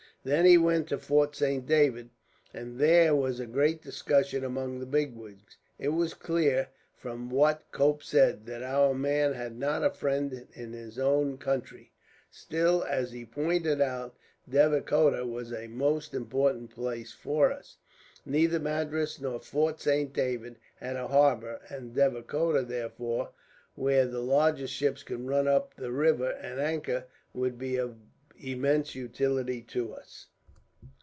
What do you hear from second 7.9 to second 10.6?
said, that our man had not a friend